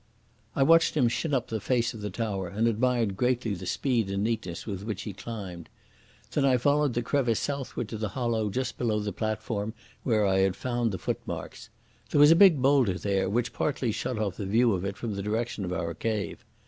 I 0.55 0.63
watched 0.63 0.95
him 0.97 1.07
shin 1.07 1.31
up 1.31 1.49
the 1.49 1.59
face 1.59 1.93
of 1.93 2.01
the 2.01 2.09
tower, 2.09 2.47
and 2.47 2.67
admired 2.67 3.15
greatly 3.15 3.53
the 3.53 3.67
speed 3.67 4.09
and 4.09 4.23
neatness 4.23 4.65
with 4.65 4.81
which 4.81 5.03
he 5.03 5.13
climbed. 5.13 5.69
Then 6.31 6.43
I 6.43 6.57
followed 6.57 6.95
the 6.95 7.03
crevice 7.03 7.39
southward 7.39 7.87
to 7.89 7.99
the 7.99 8.09
hollow 8.09 8.49
just 8.49 8.79
below 8.79 8.97
the 8.99 9.13
platform 9.13 9.75
where 10.01 10.25
I 10.25 10.39
had 10.39 10.55
found 10.55 10.91
the 10.91 10.97
footmarks. 10.97 11.69
There 12.09 12.17
was 12.19 12.31
a 12.31 12.35
big 12.35 12.63
boulder 12.63 12.97
there, 12.97 13.29
which 13.29 13.53
partly 13.53 13.91
shut 13.91 14.17
off 14.17 14.37
the 14.37 14.47
view 14.47 14.73
of 14.73 14.83
it 14.85 14.97
from 14.97 15.13
the 15.13 15.21
direction 15.21 15.65
of 15.65 15.71
our 15.71 15.93
cave. 15.93 16.43